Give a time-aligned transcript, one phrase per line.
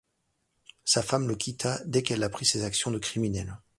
[0.83, 3.59] Sa femme le quitta dès qu'elle apprit ses actions de criminels.